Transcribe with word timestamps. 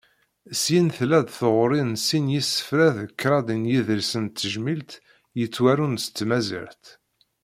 Syin 0.61 0.87
tella-d 0.97 1.29
tɣuri 1.37 1.81
n 1.91 1.93
sin 2.07 2.25
n 2.29 2.33
yisefra 2.33 2.87
d 2.95 2.97
kraḍ 3.19 3.47
n 3.59 3.61
yiḍrisen 3.71 4.23
n 4.29 4.33
tejmilt, 4.37 4.91
yettwarun 5.39 5.95
s 6.03 6.05
tmaziɣt. 6.07 6.83